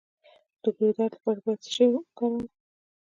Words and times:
د 0.61 0.63
ګلو 0.75 0.87
درد 0.97 1.13
لپاره 1.17 1.39
باید 1.45 1.61
څه 1.63 1.69
شی 1.75 1.85
وکاروم؟ 1.89 2.45